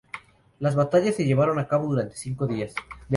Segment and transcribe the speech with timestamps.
[0.57, 2.73] Las batallas se llevaron a cabo durante cinco días.